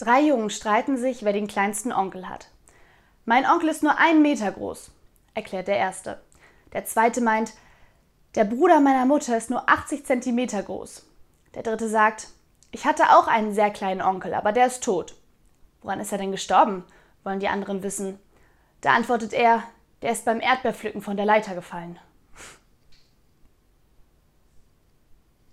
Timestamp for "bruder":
8.44-8.80